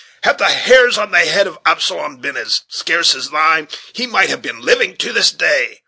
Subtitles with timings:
[0.23, 4.29] Had the hairs on the head of Absalom been as scarce as thine, he might
[4.29, 5.79] have been living to this day."